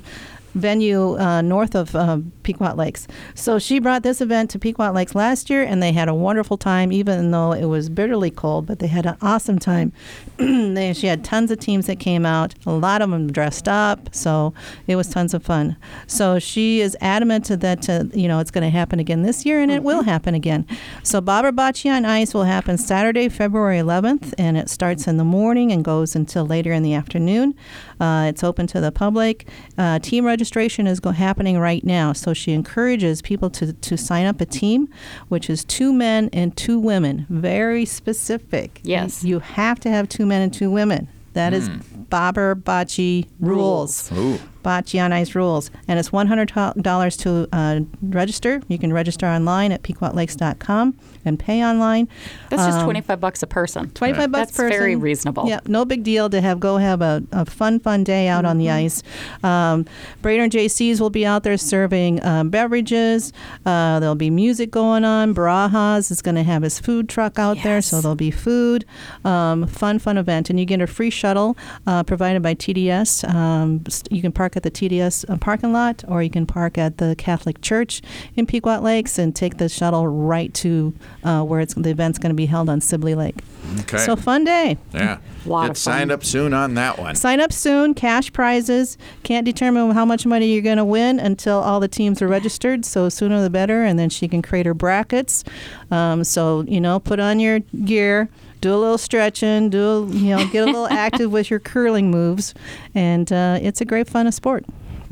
venue 0.55 1.19
uh, 1.19 1.41
north 1.43 1.75
of 1.75 1.95
uh, 1.95 2.19
Pequot 2.43 2.75
Lakes. 2.75 3.07
So 3.35 3.59
she 3.59 3.79
brought 3.79 4.03
this 4.03 4.21
event 4.21 4.51
to 4.51 4.59
Pequot 4.59 4.93
Lakes 4.93 5.15
last 5.15 5.51
year, 5.51 5.63
and 5.63 5.83
they 5.83 5.93
had 5.93 6.09
a 6.09 6.15
wonderful 6.15 6.57
time, 6.57 6.93
even 6.93 7.31
though 7.31 7.53
it 7.53 7.67
was 7.67 7.89
bitterly 7.89 8.31
cold. 8.31 8.67
But 8.67 8.79
they 8.79 8.89
had 8.89 9.07
an 9.07 9.17
awesome 9.23 9.59
time. 9.59 9.93
they, 10.37 10.93
she 10.93 11.07
had 11.07 11.25
tons 11.25 11.51
of 11.51 11.61
teams 11.61 11.87
that 11.87 12.01
came 12.01 12.27
out. 12.27 12.55
A 12.67 12.73
lot 12.73 13.03
of 13.03 13.11
them 13.11 13.31
dressed 13.31 13.69
up, 13.69 14.15
so 14.15 14.53
it 14.87 14.97
was 14.97 15.09
tons 15.09 15.35
of 15.35 15.43
fun. 15.43 15.77
So 16.07 16.39
she 16.39 16.81
is 16.81 16.97
adamant 17.01 17.47
that 17.47 17.89
uh, 17.89 18.05
you 18.13 18.29
know 18.29 18.39
it's 18.41 18.51
going 18.51 18.65
to 18.65 18.71
happen 18.71 18.99
again 18.99 19.23
this 19.23 19.47
year, 19.47 19.61
and 19.61 19.71
it 19.71 19.83
will 19.83 20.03
happen 20.03 20.35
again. 20.35 20.67
So 21.03 21.21
Bobber 21.21 21.53
Bocce 21.53 21.91
on 21.91 22.05
Ice 22.05 22.35
will 22.35 22.45
happen 22.45 22.79
Saturday, 22.79 23.29
February 23.29 23.79
11th, 23.79 24.35
and 24.39 24.57
it 24.57 24.69
starts 24.69 25.07
in 25.07 25.17
the 25.17 25.25
morning 25.25 25.73
and 25.73 25.85
goes 25.85 26.17
until 26.17 26.45
later 26.45 26.73
in 26.73 26.83
the 26.83 26.95
afternoon. 26.95 27.55
Uh, 28.01 28.27
it's 28.29 28.43
open 28.43 28.67
to 28.67 28.81
the 28.81 28.91
public. 28.91 29.47
Uh, 29.77 29.99
team 29.99 30.25
registration 30.25 30.40
is 30.87 31.01
go- 31.01 31.11
happening 31.11 31.59
right 31.59 31.85
now, 31.85 32.13
so 32.13 32.33
she 32.33 32.53
encourages 32.53 33.23
people 33.23 33.51
to, 33.51 33.73
to 33.73 33.97
sign 33.97 34.27
up 34.27 34.41
a 34.41 34.47
team, 34.47 34.89
which 35.29 35.51
is 35.51 35.65
two 35.65 35.93
men 35.93 36.31
and 36.33 36.57
two 36.57 36.79
women. 36.79 37.27
Very 37.29 37.85
specific. 37.85 38.81
Yes. 38.83 39.25
You, 39.25 39.31
you 39.31 39.39
have 39.41 39.81
to 39.81 39.91
have 39.91 40.09
two 40.09 40.27
men 40.27 40.43
and 40.43 40.53
two 40.53 40.71
women. 40.71 41.09
That 41.35 41.53
is 41.53 41.69
hmm. 41.69 42.03
Bobber 42.11 42.57
Bocce 42.57 43.29
rules. 43.39 44.11
Ooh. 44.13 44.39
Bocce 44.63 45.03
on 45.05 45.13
Ice 45.13 45.35
rules. 45.35 45.71
And 45.89 45.99
it's 45.99 46.11
$100 46.11 47.19
to 47.21 47.49
uh, 47.53 47.81
register. 48.03 48.63
You 48.69 48.79
can 48.79 48.93
register 48.93 49.27
online 49.27 49.73
at 49.73 49.83
pequotlakes.com 49.83 50.99
and 51.25 51.39
pay 51.39 51.65
online. 51.65 52.09
That's 52.49 52.65
just 52.65 52.79
Um, 52.79 52.85
25 52.85 53.21
bucks 53.21 53.43
a 53.43 53.47
person. 53.47 53.91
25 53.91 54.31
bucks 54.33 54.47
That's 54.49 54.57
per 54.57 54.69
very 54.69 54.97
reasonable. 54.97 55.49
Yeah, 55.49 55.61
no 55.67 55.85
big 55.85 56.03
deal 56.03 56.31
to 56.31 56.41
have 56.41 56.61
go 56.61 56.77
have 56.79 57.03
a, 57.03 57.23
a 57.33 57.45
fun, 57.45 57.81
fun 57.81 58.05
day 58.05 58.29
out 58.29 58.45
on 58.45 58.51
Mm-hmm. 58.51 58.59
the 58.59 58.71
ice. 58.71 59.03
Um, 59.45 59.87
Brainerd 60.23 60.51
Jaycees 60.51 61.01
will 61.01 61.09
be 61.11 61.25
out 61.25 61.45
there 61.45 61.57
serving 61.57 62.23
um, 62.25 62.51
beverages. 62.51 63.33
Uh, 63.65 64.01
there'll 64.01 64.15
be 64.15 64.29
music 64.31 64.71
going 64.71 65.05
on. 65.05 65.35
Barajas 65.35 66.11
is 66.11 66.21
going 66.21 66.35
to 66.35 66.43
have 66.43 66.63
his 66.63 66.79
food 66.81 67.09
truck 67.09 67.39
out 67.39 67.59
there, 67.63 67.81
so 67.81 68.01
there'll 68.01 68.17
be 68.17 68.31
food. 68.31 68.85
Um, 69.25 69.67
fun, 69.67 69.99
fun 69.99 70.19
event. 70.19 70.51
And 70.51 70.59
you 70.59 70.67
get 70.67 70.81
a 70.81 70.87
free 70.87 71.11
shuttle 71.11 71.57
uh, 71.87 72.03
provided 72.03 72.43
by 72.43 72.55
TDS. 72.55 73.29
Um, 73.33 73.85
you 74.11 74.21
can 74.21 74.33
park 74.33 74.50
at 74.57 74.63
the 74.63 74.71
TDS 74.71 75.29
uh, 75.29 75.37
parking 75.37 75.73
lot, 75.73 76.05
or 76.09 76.23
you 76.23 76.31
can 76.31 76.47
park 76.47 76.79
at 76.79 76.99
the 76.99 77.15
Catholic 77.17 77.61
Church 77.61 78.03
in 78.37 78.47
Pequot 78.47 78.81
Lakes 78.81 79.19
and 79.19 79.35
take 79.35 79.59
the 79.59 79.69
shuttle 79.69 80.07
right 80.09 80.53
to 80.55 80.95
uh, 81.25 81.43
where 81.43 81.61
it's, 81.61 81.75
the 81.75 81.91
event's 81.91 82.19
going 82.19 82.31
to 82.31 82.37
be 82.37 82.47
held 82.47 82.69
on 82.69 82.81
Sibley 82.81 83.15
Lake. 83.15 83.37
Okay. 83.81 83.99
So 83.99 84.17
fun 84.17 84.45
day. 84.45 84.79
yeah. 84.93 85.19
Lot 85.47 85.63
Get 85.63 85.71
of 85.71 85.77
fun. 85.79 85.93
signed 85.93 86.13
up 86.13 86.23
soon 86.23 86.53
on 86.53 86.75
that 86.75 86.99
one. 86.99 87.15
Sign 87.17 87.41
up 87.41 87.51
soon. 87.53 87.95
Cash 87.95 88.33
prizes. 88.33 88.99
Can't 89.23 89.47
determine 89.47 89.93
how 89.93 90.05
much 90.05 90.27
money 90.27 90.53
you're 90.53 90.63
going 90.63 90.77
to 90.77 90.85
win 90.85 91.19
until 91.19 91.59
all 91.61 91.81
the 91.81 91.89
teams 91.89 92.21
are 92.21 92.29
registered. 92.29 92.85
So 92.85 93.09
sooner 93.09 93.41
the 93.41 93.49
better. 93.49 93.83
And 93.83 93.99
then 93.99 94.11
she 94.11 94.29
can 94.29 94.43
create 94.43 94.67
her 94.67 94.75
brackets. 94.75 95.43
Um, 95.91 96.25
so 96.25 96.65
you 96.69 96.81
know, 96.81 97.01
put 97.01 97.21
on 97.21 97.41
your 97.41 97.61
gear. 97.85 98.29
Do 98.61 98.75
a 98.75 98.77
little 98.77 98.99
stretching. 98.99 99.71
Do 99.71 99.83
a, 99.83 100.07
you 100.07 100.37
know, 100.37 100.47
get 100.49 100.65
a 100.65 100.67
little 100.67 100.89
active 100.91 101.33
with 101.33 101.51
your 101.51 101.61
curling 101.61 102.11
moves, 102.11 102.55
and 102.95 103.31
uh, 103.33 103.59
it's 103.61 103.81
a 103.81 103.85
great 103.85 104.09
fun 104.09 104.27
of 104.27 104.35
sport. 104.35 104.65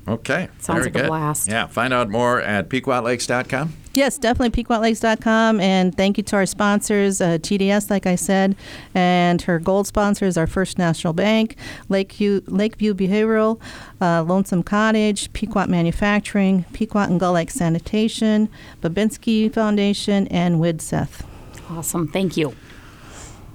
Okay. 0.09 0.49
Sounds 0.59 0.85
Very 0.85 0.93
like 0.93 1.05
a 1.05 1.07
blast. 1.07 1.49
Yeah. 1.49 1.67
Find 1.67 1.93
out 1.93 2.09
more 2.09 2.41
at 2.41 2.69
pequotlakes.com. 2.71 3.75
Yes, 3.95 4.17
definitely 4.17 4.63
pequotlakes.com. 4.63 5.61
And 5.61 5.95
thank 5.95 6.17
you 6.17 6.23
to 6.25 6.37
our 6.37 6.47
sponsors, 6.47 7.21
uh, 7.21 7.39
TDS, 7.39 7.91
like 7.91 8.07
I 8.07 8.15
said, 8.15 8.57
and 8.95 9.43
her 9.43 9.59
gold 9.59 9.87
sponsors, 9.87 10.37
our 10.37 10.47
First 10.47 10.79
National 10.79 11.13
Bank, 11.13 11.57
Lakeview, 11.89 12.43
Lakeview 12.47 12.95
Behavioral, 12.95 13.61
uh, 14.01 14.23
Lonesome 14.23 14.63
Cottage, 14.63 15.33
Pequot 15.33 15.67
Manufacturing, 15.67 16.65
Pequot 16.73 17.01
and 17.01 17.21
Gull 17.21 17.33
Lake 17.33 17.51
Sanitation, 17.51 18.49
Babinski 18.81 19.53
Foundation, 19.53 20.29
and 20.29 20.57
Widseth. 20.61 21.27
Awesome. 21.71 22.09
Thank 22.09 22.37
you. 22.37 22.55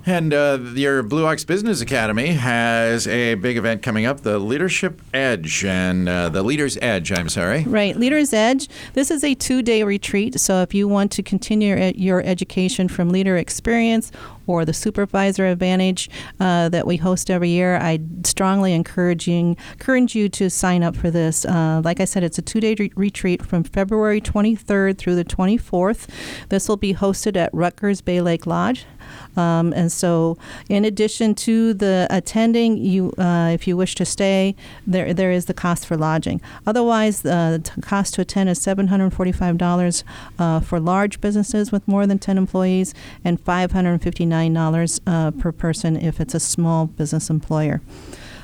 And 0.06 0.34
uh, 0.34 0.60
your 0.74 1.02
Blue 1.02 1.26
Ox 1.26 1.46
Business 1.46 1.80
Academy 1.80 2.28
has 2.28 3.08
a 3.08 3.36
big 3.36 3.56
event 3.56 3.82
coming 3.82 4.06
up, 4.06 4.20
the 4.22 4.38
Leadership 4.38 5.02
Edge 5.14 5.64
and 5.64 6.10
uh, 6.10 6.28
the 6.28 6.44
Leader's 6.44 6.78
Edge. 6.82 7.14
I'm 7.14 7.30
sorry. 7.30 7.64
Right, 7.64 7.96
Leader's 7.96 8.34
Edge. 8.34 8.68
This 8.96 9.10
is 9.10 9.24
a 9.24 9.34
two 9.34 9.62
day 9.62 9.84
retreat. 9.84 10.40
So 10.42 10.62
if 10.62 10.74
you 10.74 10.90
want 10.90 11.12
to 11.14 11.24
continue 11.24 11.94
your, 11.96 12.24
education 12.24 12.88
from 12.88 13.10
leader 13.10 13.38
experience 13.38 14.12
or 14.48 14.66
the 14.66 14.74
supervisor 14.74 15.46
advantage 15.46 16.10
uh, 16.40 16.70
that 16.70 16.88
we 16.88 16.98
host 16.98 17.30
every 17.30 17.50
year, 17.50 17.78
I 17.78 18.00
strongly 18.24 18.74
encouraging 18.74 19.58
encourage 19.74 20.16
you 20.16 20.30
to 20.30 20.50
sign 20.50 20.84
up 20.84 20.96
for 20.96 21.12
this. 21.12 21.46
Uh, 21.46 21.82
like 21.84 22.00
I 22.00 22.06
said, 22.06 22.24
it's 22.24 22.38
a 22.38 22.42
two 22.42 22.60
day 22.60 22.76
re- 22.78 22.92
retreat 22.96 23.46
from 23.46 23.64
February 23.64 24.20
23rd 24.22 24.98
through 24.98 25.16
the 25.16 25.26
24th. 25.26 26.08
This 26.50 26.68
will 26.68 26.78
be 26.78 26.94
hosted 26.94 27.36
at 27.36 27.52
Ruttger's 27.54 28.02
Bay 28.02 28.22
Lake 28.22 28.46
Lodge. 28.46 28.86
Um, 29.36 29.74
and 29.74 29.92
so, 29.92 30.38
in 30.70 30.86
addition 30.86 31.36
to 31.36 31.74
the 31.74 32.08
attending, 32.10 32.78
you, 32.78 33.14
uh, 33.18 33.52
if 33.54 33.68
you 33.68 33.76
wish 33.78 33.96
to 33.96 34.06
stay, 34.06 34.56
there 34.86 35.14
there 35.14 35.32
is 35.32 35.46
the 35.46 35.54
cost 35.54 35.86
for 35.86 35.98
lodging. 35.98 36.42
Otherwise, 36.68 37.26
uh, 37.26 37.58
the 37.58 37.82
cost 37.82 38.14
to 38.16 38.22
attend 38.22 38.50
is 38.50 38.62
seven 38.62 38.88
hundred 38.88 39.12
forty-five 39.14 39.58
dollars 39.58 40.04
uh, 40.38 40.60
for 40.60 40.80
large 40.80 41.20
businesses 41.22 41.72
with 41.72 41.88
more 41.88 42.06
than 42.06 42.20
ten 42.20 42.38
employees, 42.38 42.94
and 43.24 43.40
five 43.42 43.72
hundred 43.72 44.02
fifty-nine 44.02 44.54
dollars 44.54 45.02
uh, 45.08 45.32
per 45.32 45.52
person 45.52 45.96
if 45.96 46.20
it's 46.20 46.36
a 46.36 46.40
small 46.40 46.86
business 46.86 47.30
employer. 47.30 47.82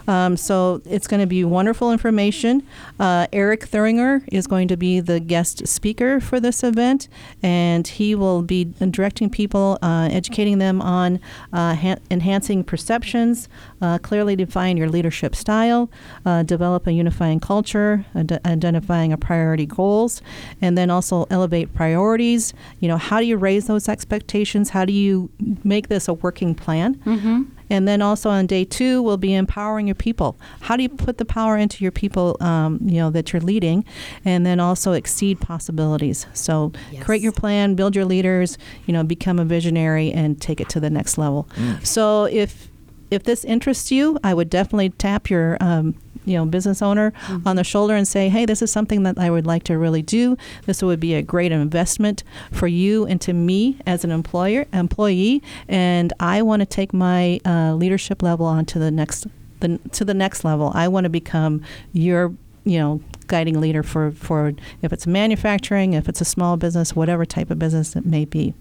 Um, 0.10 0.36
so 0.38 0.82
it's 0.86 1.06
going 1.08 1.20
to 1.20 1.28
be 1.28 1.44
wonderful 1.44 1.92
information. 1.92 2.63
Uh, 3.00 3.28
Eric 3.32 3.70
Thuringer 3.70 4.24
is 4.32 4.48
going 4.48 4.68
to 4.70 4.75
be 4.75 5.00
the 5.00 5.20
guest 5.20 5.68
speaker 5.68 6.20
for 6.20 6.39
this 6.39 6.63
event, 6.63 7.08
and 7.44 7.88
he 7.88 8.16
will 8.16 8.42
be 8.42 8.66
directing 8.66 9.30
people, 9.30 9.78
uh, 9.84 10.10
educating 10.12 10.58
them 10.58 10.82
on 10.82 11.20
uh, 11.54 11.75
ha- 11.75 11.98
enhancing 12.10 12.63
perceptions, 12.63 13.48
uh, 13.84 14.00
clearly 14.00 14.36
define 14.36 14.78
your 14.78 14.89
leadership 14.89 15.36
style, 15.36 15.92
uh, 16.25 16.42
develop 16.42 16.88
a 16.88 16.92
unifying 16.92 17.39
culture, 17.39 18.04
ad- 18.16 18.42
identifying 18.46 19.13
a 19.13 19.18
priority 19.18 19.68
goals, 19.68 20.24
and 20.60 20.75
then 20.75 20.89
also 20.89 21.28
elevate 21.30 21.72
priorities. 21.75 22.51
You 22.80 22.88
know, 22.88 22.98
how 22.98 23.20
do 23.20 23.28
you 23.28 23.38
raise 23.38 23.68
those 23.68 23.88
expectations? 23.88 24.72
How 24.72 24.86
do 24.86 24.94
you 24.94 25.30
make 25.63 25.88
this 25.89 26.08
a 26.08 26.16
working 26.16 26.56
plan? 26.56 26.96
Mm-hmm. 26.96 27.44
And 27.70 27.88
then 27.88 28.02
also 28.02 28.30
on 28.30 28.48
day 28.48 28.66
two, 28.66 29.02
we'll 29.02 29.18
be 29.18 29.34
empowering 29.34 29.88
your 29.88 29.96
people. 29.96 30.40
How 30.62 30.76
do 30.76 30.84
you 30.84 30.90
put 30.90 31.18
the 31.18 31.26
power 31.26 31.58
into 31.58 31.84
your 31.84 31.92
people, 31.92 32.38
um, 32.42 32.80
you 32.84 32.98
know, 32.98 33.10
that 33.12 33.32
you're 33.32 33.42
leading, 33.42 33.86
and 34.26 34.46
then 34.46 34.60
also 34.60 34.94
exceed 34.94 35.40
possibilities. 35.40 36.26
So 36.34 36.72
create 37.04 37.22
your 37.22 37.32
plan, 37.32 37.76
build 37.76 37.96
your 37.96 38.06
leaders, 38.06 38.58
you 38.86 38.94
know, 38.94 39.04
become 39.04 39.40
a 39.40 39.46
visionary, 39.46 40.12
and 40.12 40.42
take 40.42 40.60
it 40.60 40.70
to 40.70 40.80
the 40.80 40.90
next 40.90 41.18
level. 41.18 41.48
So 41.84 42.26
if 42.26 42.70
if 43.12 43.24
this 43.24 43.44
interests 43.44 43.92
you, 43.92 44.20
I 44.24 44.34
would 44.36 44.50
definitely 44.52 44.90
tap 44.92 45.32
your 45.32 45.58
um, 45.60 45.96
you 46.29 46.38
know 46.38 46.45
business 46.45 46.81
owner 46.81 47.12
on 47.45 47.55
the 47.55 47.63
shoulder 47.63 47.95
and 47.95 48.07
say, 48.07 48.29
"Hey, 48.29 48.45
this 48.45 48.62
is 48.62 48.71
something 48.71 49.03
that 49.03 49.17
I 49.17 49.29
would 49.29 49.45
like 49.45 49.63
to 49.63 49.77
really 49.77 50.01
do. 50.01 50.38
This 50.65 50.81
would 50.81 51.00
be 51.00 51.15
a 51.15 51.21
great 51.21 51.51
investment 51.51 52.24
for 52.51 52.67
you 52.67 53.05
and 53.05 53.19
to 53.21 53.33
me 53.33 53.77
as 53.86 54.03
an 54.03 54.12
employer 54.12 54.65
employee, 54.71 55.41
and 55.67 56.13
I 56.19 56.41
want 56.41 56.62
to 56.62 56.65
take 56.65 56.93
my 56.93 57.39
uh, 57.45 57.74
leadership 57.74 58.21
level 58.21 58.45
on 58.45 58.65
to 58.67 58.79
the 58.79 58.91
next 58.91 59.27
the, 59.59 59.79
to 59.91 60.05
the 60.05 60.13
next 60.13 60.43
level. 60.43 60.71
I 60.75 60.88
want 60.88 61.05
to 61.05 61.09
become 61.09 61.62
your 61.91 62.33
you 62.63 62.79
know 62.79 63.01
guiding 63.29 63.62
leader 63.62 63.83
for 63.83 64.12
for 64.12 64.51
if 64.81 64.91
it's 64.91 65.07
manufacturing, 65.07 65.93
if 65.93 66.09
it's 66.09 66.19
a 66.19 66.25
small 66.25 66.57
business, 66.57 66.95
whatever 66.95 67.25
type 67.25 67.50
of 67.50 67.57
business 67.57 67.95
it 67.95 68.05
may 68.05 68.25
be. 68.25 68.53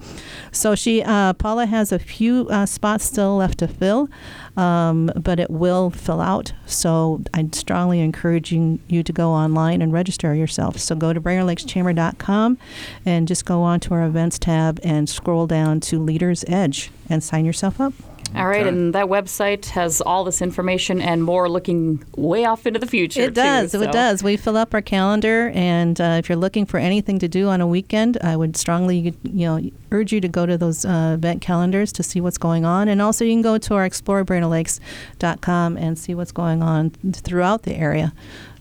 So 0.53 0.77
she 0.77 1.03
uh, 1.03 1.33
Paula 1.33 1.67
has 1.67 1.91
a 1.91 1.99
few 1.99 2.47
uh, 2.51 2.67
spots 2.67 3.05
still 3.05 3.37
left 3.37 3.59
to 3.59 3.67
fill, 3.67 4.09
um, 4.57 5.11
but 5.17 5.41
it 5.41 5.51
will 5.51 5.91
fill 5.91 6.21
out. 6.21 6.53
So 6.67 7.21
I'm 7.35 7.53
strongly 7.53 7.99
encouraging 8.01 8.79
you, 8.87 9.03
to 9.03 9.13
go 9.13 9.31
online 9.31 9.81
and 9.81 9.93
register 9.93 10.35
yourself. 10.35 10.79
So 10.79 10.95
go 10.95 11.13
to 11.13 11.21
BrainerdLakesChamber.com 11.21 12.59
and 13.07 13.27
just 13.27 13.45
go 13.45 13.63
on 13.63 13.81
to 13.81 13.95
our 13.95 14.05
events 14.05 14.39
tab 14.39 14.79
and 14.85 15.09
scroll 15.09 15.47
down 15.47 15.81
to 15.81 15.99
Leaders 15.99 16.45
Edge 16.47 16.91
and 17.09 17.25
sign 17.25 17.45
yourself 17.45 17.81
up. 17.81 17.95
All 18.37 18.47
right, 18.47 18.61
Okay. 18.61 18.69
and 18.69 18.95
that 18.95 19.07
website 19.07 19.67
has 19.67 20.01
all 20.03 20.23
this 20.23 20.43
information 20.43 21.01
and 21.01 21.25
more 21.25 21.49
looking 21.49 22.05
way 22.17 22.45
off 22.45 22.67
into 22.67 22.79
the 22.79 22.87
future. 22.87 23.23
It 23.23 23.35
does. 23.35 23.73
Too, 23.73 23.83
It 23.83 23.91
does. 23.93 24.23
We 24.23 24.37
fill 24.37 24.57
up 24.57 24.75
our 24.75 24.83
calendar, 24.83 25.51
and 25.55 26.01
uh, 26.01 26.17
if 26.19 26.29
you're 26.29 26.37
looking 26.37 26.67
for 26.67 26.79
anything 26.79 27.19
to 27.21 27.29
do 27.29 27.49
on 27.49 27.61
a 27.61 27.67
weekend, 27.67 28.19
I 28.23 28.37
would 28.37 28.57
strongly, 28.57 29.15
you 29.23 29.47
know, 29.47 29.71
urge 29.91 30.13
you 30.13 30.21
to 30.21 30.29
go 30.29 30.45
to 30.47 30.59
those 30.59 30.85
uh, 30.85 31.13
event 31.15 31.41
calendars 31.41 31.91
to 31.93 32.03
see 32.03 32.21
what's 32.21 32.39
going 32.39 32.65
on, 32.65 32.89
and 32.89 33.01
also 33.01 33.25
you 33.25 33.33
can 33.33 33.43
go 33.43 33.57
to 33.59 33.75
our 33.75 33.89
ExploreBrainerdLakes.com 33.89 35.77
and 35.77 35.99
see 35.99 36.15
what's 36.15 36.33
going 36.33 36.63
on 36.63 36.91
throughout 36.91 37.63
the 37.63 37.75
area 37.75 38.13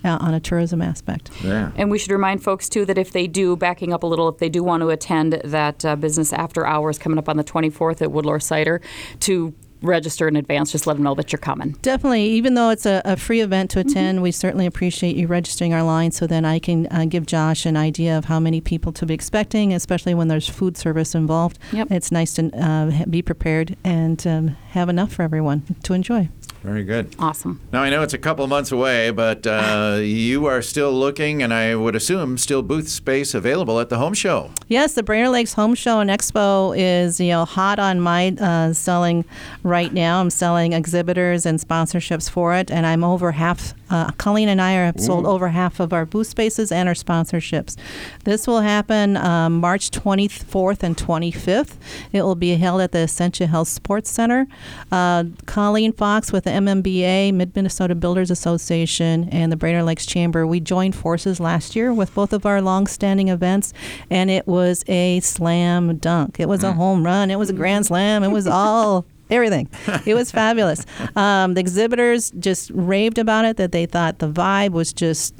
uh, 0.04 0.18
on 0.20 0.34
a 0.34 0.40
tourism 0.40 0.82
aspect. 0.82 1.32
Yeah. 1.44 1.72
And 1.76 1.92
we 1.92 1.98
should 1.98 2.12
remind 2.12 2.44
folks 2.44 2.70
too 2.70 2.86
that 2.86 2.98
if 2.98 3.12
they 3.12 3.28
do, 3.28 3.56
backing 3.56 3.94
up 3.94 4.04
a 4.04 4.08
little, 4.08 4.30
if 4.30 4.38
they 4.38 4.50
do 4.50 4.64
want 4.64 4.82
to 4.82 4.90
attend 4.90 5.34
that 5.44 5.86
uh, 5.86 5.96
business 5.96 6.34
after 6.34 6.66
hours 6.66 6.98
coming 6.98 7.18
up 7.18 7.30
on 7.30 7.38
the 7.38 7.44
24th 7.44 8.02
at 8.02 8.10
Woodlore 8.10 8.42
Cider, 8.42 8.82
to 9.22 9.54
register 9.82 10.28
in 10.28 10.36
advance, 10.36 10.72
just 10.72 10.88
let 10.88 10.96
them 10.96 11.04
know 11.04 11.16
that 11.16 11.32
you're 11.32 11.40
coming. 11.40 11.72
Definitely, 11.82 12.24
even 12.24 12.56
though 12.56 12.70
it's 12.70 12.86
a, 12.86 13.02
a 13.06 13.16
free 13.16 13.42
event 13.42 13.72
to 13.72 13.80
attend, 13.80 14.22
we 14.22 14.32
certainly 14.32 14.66
appreciate 14.66 15.16
you 15.16 15.28
registering 15.28 15.74
our 15.74 15.84
line 15.84 16.12
so 16.12 16.28
then 16.28 16.46
I 16.46 16.60
can 16.60 16.88
uh, 16.88 17.06
give 17.06 17.26
Josh 17.26 17.66
an 17.66 17.78
idea 17.78 18.18
of 18.18 18.26
how 18.26 18.40
many 18.40 18.62
people 18.62 18.92
to 18.94 19.06
be 19.06 19.14
expecting, 19.14 19.74
especially 19.74 20.14
when 20.14 20.28
there's 20.28 20.48
food 20.48 20.78
service 20.78 21.16
involved. 21.16 21.60
Yep. 21.72 21.92
It's 21.92 22.12
nice 22.12 22.34
to 22.36 22.50
uh, 22.60 23.06
be 23.06 23.22
prepared 23.22 23.76
and 23.84 24.26
um, 24.26 24.48
have 24.70 24.90
enough 24.90 25.14
for 25.14 25.22
everyone 25.22 25.64
to 25.84 25.94
enjoy. 25.94 26.30
Very 26.64 26.84
good. 26.84 27.16
Awesome. 27.20 27.62
Now 27.72 27.82
I 27.84 27.90
know 27.90 28.02
it's 28.02 28.14
a 28.14 28.18
couple 28.18 28.46
months 28.48 28.72
away, 28.72 29.12
but 29.12 29.46
uh, 29.46 29.98
you 30.02 30.46
are 30.46 30.62
still 30.62 30.92
looking, 30.92 31.42
and 31.44 31.54
I 31.54 31.76
would 31.76 31.96
assume 31.96 32.38
still 32.38 32.62
booth 32.62 32.90
space 32.90 33.34
available 33.34 33.80
at 33.80 33.90
the 33.90 33.98
home 33.98 34.14
show. 34.14 34.52
Yes, 34.68 34.94
the 34.94 35.04
Brainerd 35.04 35.30
Lakes 35.30 35.54
Home 35.54 35.76
Show 35.76 36.00
and 36.00 36.10
Expo 36.10 36.76
is 36.78 37.20
you 37.20 37.30
know 37.30 37.46
hot 37.46 37.80
on 37.80 38.02
my 38.02 38.30
uh, 38.40 38.74
selling 38.74 39.24
right 39.64 39.94
now. 39.94 40.20
I'm 40.20 40.30
selling 40.30 40.74
exhibitors 40.74 41.46
and 41.46 41.60
sponsorships 41.60 42.30
for 42.30 42.54
it, 42.56 42.72
and 42.72 42.86
I'm 42.86 43.04
over 43.04 43.34
half. 43.34 43.74
Uh, 43.90 44.12
Colleen 44.18 44.50
and 44.50 44.62
I 44.62 44.72
have 44.72 45.00
sold 45.00 45.26
over 45.26 45.48
half 45.48 45.80
of 45.80 45.94
our 45.94 46.06
booth 46.06 46.28
spaces 46.28 46.74
and 46.74 46.90
our 46.90 46.96
sponsorships. 46.96 47.78
This 48.26 48.46
will 48.46 48.60
happen 48.60 49.16
um, 49.16 49.62
March 49.62 49.92
24th 49.92 50.84
and 50.84 50.98
25th. 50.98 51.76
It 52.12 52.24
will 52.24 52.36
be 52.36 52.56
held 52.56 52.82
at 52.82 52.92
the 52.92 53.00
Essentia 53.00 53.48
Health 53.48 53.70
Sports 53.70 54.10
Center. 54.12 54.46
Uh, 54.92 55.26
Colleen 55.46 55.94
Fox 55.94 56.34
with 56.34 56.47
the 56.48 56.54
MMBA, 56.54 57.34
Mid 57.34 57.56
Minnesota 57.56 57.94
Builders 57.94 58.32
Association, 58.32 59.28
and 59.30 59.52
the 59.52 59.58
Brainerd 59.58 59.84
Lakes 59.84 60.06
Chamber. 60.06 60.48
We 60.48 60.62
joined 60.62 60.96
forces 60.96 61.40
last 61.42 61.76
year 61.76 61.94
with 61.94 62.14
both 62.16 62.32
of 62.32 62.46
our 62.46 62.62
long-standing 62.62 63.28
events, 63.28 63.74
and 64.10 64.32
it 64.32 64.48
was 64.48 64.84
a 64.88 65.20
slam 65.20 65.98
dunk. 65.98 66.40
It 66.40 66.48
was 66.48 66.64
a 66.64 66.72
home 66.72 67.04
run. 67.04 67.30
It 67.30 67.38
was 67.38 67.50
a 67.50 67.54
grand 67.54 67.86
slam. 67.86 68.24
It 68.24 68.30
was 68.30 68.48
all. 68.48 69.06
Everything. 69.30 69.68
It 70.06 70.14
was 70.14 70.32
fabulous. 70.32 70.86
Um, 71.18 71.56
the 71.56 71.60
exhibitors 71.60 72.32
just 72.40 72.72
raved 72.74 73.18
about 73.18 73.44
it, 73.44 73.58
that 73.58 73.74
they 73.74 73.86
thought 73.86 74.20
the 74.20 74.32
vibe 74.32 74.72
was 74.72 74.94
just 74.94 75.36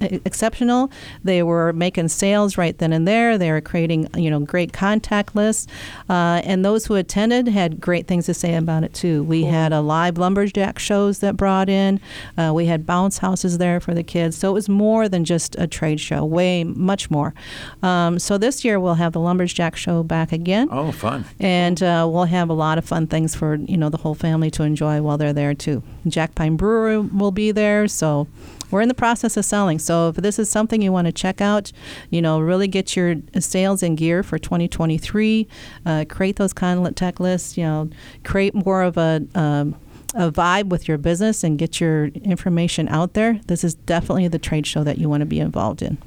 exceptional. 0.00 0.90
They 1.24 1.42
were 1.42 1.72
making 1.72 2.08
sales 2.08 2.56
right 2.56 2.76
then 2.78 2.92
and 2.92 3.06
there. 3.06 3.38
They 3.38 3.50
were 3.50 3.60
creating, 3.60 4.08
you 4.16 4.30
know, 4.30 4.40
great 4.40 4.72
contact 4.72 5.34
lists, 5.34 5.66
uh, 6.08 6.42
and 6.44 6.64
those 6.64 6.86
who 6.86 6.94
attended 6.94 7.48
had 7.48 7.80
great 7.80 8.06
things 8.06 8.26
to 8.26 8.34
say 8.34 8.54
about 8.54 8.84
it 8.84 8.94
too. 8.94 9.22
We 9.24 9.44
had 9.44 9.72
a 9.72 9.80
live 9.80 10.18
lumberjack 10.18 10.78
shows 10.78 11.18
that 11.20 11.36
brought 11.36 11.68
in. 11.68 12.00
Uh, 12.36 12.52
we 12.54 12.66
had 12.66 12.86
bounce 12.86 13.18
houses 13.18 13.58
there 13.58 13.80
for 13.80 13.94
the 13.94 14.02
kids, 14.02 14.36
so 14.36 14.50
it 14.50 14.54
was 14.54 14.68
more 14.68 15.08
than 15.08 15.24
just 15.24 15.56
a 15.58 15.66
trade 15.66 16.00
show. 16.00 16.24
Way 16.24 16.64
much 16.64 17.10
more. 17.10 17.34
Um, 17.82 18.18
so 18.18 18.38
this 18.38 18.64
year 18.64 18.80
we'll 18.80 18.94
have 18.94 19.12
the 19.12 19.20
lumberjack 19.20 19.76
show 19.76 20.02
back 20.02 20.32
again. 20.32 20.68
Oh, 20.70 20.92
fun. 20.92 21.24
And 21.40 21.82
uh, 21.82 22.08
we'll 22.10 22.24
have 22.24 22.48
a 22.50 22.54
lot 22.54 22.78
of 22.78 22.84
fun 22.84 23.06
things 23.06 23.34
for 23.34 23.56
you 23.56 23.76
know 23.76 23.88
the 23.88 23.98
whole 23.98 24.14
family 24.14 24.50
to 24.52 24.62
enjoy 24.62 25.02
while 25.02 25.18
they're 25.18 25.32
there 25.32 25.54
too. 25.54 25.82
Jack 26.06 26.34
Pine 26.34 26.56
Brewery 26.56 26.98
will 26.98 27.32
be 27.32 27.52
there, 27.52 27.88
so 27.88 28.26
we're 28.70 28.82
in 28.82 28.88
the 28.88 28.94
process 28.94 29.36
of 29.36 29.44
selling. 29.44 29.78
So 29.88 30.10
if 30.10 30.16
this 30.16 30.38
is 30.38 30.50
something 30.50 30.82
you 30.82 30.92
want 30.92 31.06
to 31.06 31.12
check 31.12 31.40
out, 31.40 31.72
you 32.10 32.20
know, 32.20 32.38
really 32.38 32.68
get 32.68 32.94
your 32.94 33.16
sales 33.40 33.82
in 33.82 33.96
gear 33.96 34.22
for 34.22 34.38
2023. 34.38 35.48
Uh, 35.86 36.04
create 36.08 36.36
those 36.36 36.52
contact 36.52 37.20
lists. 37.20 37.56
You 37.56 37.64
know, 37.64 37.90
create 38.22 38.54
more 38.54 38.82
of 38.82 38.98
a 38.98 39.26
um, 39.34 39.76
a 40.14 40.30
vibe 40.30 40.68
with 40.68 40.88
your 40.88 40.98
business 40.98 41.44
and 41.44 41.58
get 41.58 41.80
your 41.80 42.06
information 42.06 42.88
out 42.88 43.14
there. 43.14 43.40
This 43.46 43.64
is 43.64 43.74
definitely 43.74 44.28
the 44.28 44.38
trade 44.38 44.66
show 44.66 44.84
that 44.84 44.98
you 44.98 45.08
want 45.08 45.20
to 45.20 45.26
be 45.26 45.40
involved 45.40 45.82
in. 45.82 45.98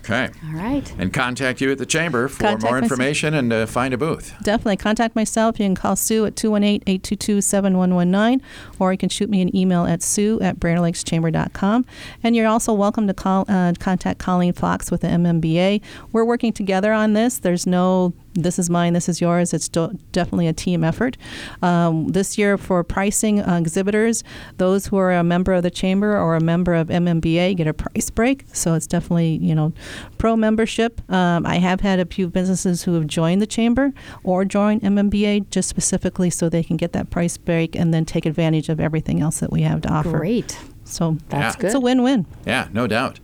Okay. 0.00 0.30
All 0.46 0.54
right. 0.54 0.90
And 0.98 1.12
contact 1.12 1.60
you 1.60 1.70
at 1.70 1.76
the 1.78 1.86
chamber 1.86 2.28
for 2.28 2.40
Contact 2.40 2.62
more 2.62 2.72
myself. 2.72 2.92
information 2.92 3.34
and 3.34 3.52
uh, 3.52 3.66
find 3.66 3.92
a 3.94 3.98
booth. 3.98 4.34
Definitely 4.42 4.76
contact 4.78 5.14
myself. 5.16 5.58
You 5.58 5.66
can 5.66 5.74
call 5.74 5.96
Sue 5.96 6.26
at 6.26 6.34
218-822-7119 6.34 8.40
or 8.78 8.92
you 8.92 8.98
can 8.98 9.08
shoot 9.08 9.30
me 9.30 9.40
an 9.42 9.54
email 9.56 9.86
at 9.86 10.02
sue 10.02 10.40
at 10.40 10.58
brainerdlakeschamber.com. 10.58 11.84
And 12.22 12.36
you're 12.36 12.48
also 12.48 12.72
welcome 12.72 13.06
to 13.06 13.14
call 13.14 13.44
uh, 13.48 13.72
contact 13.78 14.18
Colleen 14.18 14.52
Fox 14.52 14.90
with 14.90 15.02
the 15.02 15.08
MMBA. 15.08 15.80
We're 16.12 16.24
working 16.24 16.52
together 16.52 16.92
on 16.92 17.12
this. 17.12 17.38
There's 17.38 17.66
no 17.66 18.12
this 18.42 18.58
is 18.58 18.70
mine, 18.70 18.92
this 18.92 19.08
is 19.08 19.20
yours. 19.20 19.52
It's 19.52 19.68
do- 19.68 19.98
definitely 20.12 20.46
a 20.46 20.52
team 20.52 20.84
effort. 20.84 21.16
Um, 21.62 22.08
this 22.08 22.38
year, 22.38 22.56
for 22.58 22.82
pricing 22.84 23.40
uh, 23.40 23.56
exhibitors, 23.56 24.24
those 24.56 24.86
who 24.86 24.96
are 24.96 25.12
a 25.12 25.22
member 25.24 25.52
of 25.52 25.62
the 25.62 25.70
chamber 25.70 26.16
or 26.18 26.36
a 26.36 26.40
member 26.40 26.74
of 26.74 26.88
MMBA 26.88 27.56
get 27.56 27.66
a 27.66 27.74
price 27.74 28.10
break. 28.10 28.44
So 28.52 28.74
it's 28.74 28.86
definitely 28.86 29.36
you 29.36 29.54
know 29.54 29.72
pro 30.18 30.36
membership. 30.36 31.00
Um, 31.10 31.46
I 31.46 31.56
have 31.56 31.80
had 31.80 31.98
a 32.00 32.06
few 32.06 32.28
businesses 32.28 32.82
who 32.84 32.94
have 32.94 33.06
joined 33.06 33.42
the 33.42 33.46
chamber 33.46 33.92
or 34.24 34.44
joined 34.44 34.82
MMBA 34.82 35.50
just 35.50 35.68
specifically 35.68 36.30
so 36.30 36.48
they 36.48 36.62
can 36.62 36.76
get 36.76 36.92
that 36.92 37.10
price 37.10 37.36
break 37.36 37.74
and 37.76 37.92
then 37.92 38.04
take 38.04 38.26
advantage 38.26 38.68
of 38.68 38.80
everything 38.80 39.20
else 39.20 39.40
that 39.40 39.50
we 39.52 39.62
have 39.62 39.80
to 39.82 39.88
offer. 39.92 40.18
Great. 40.18 40.58
So 40.84 41.18
That's 41.28 41.56
Yeah. 41.56 41.60
good. 41.60 41.66
it's 41.66 41.74
a 41.74 41.80
win-win. 41.80 42.26
Yeah, 42.46 42.68
no 42.72 42.86
doubt. 42.86 43.20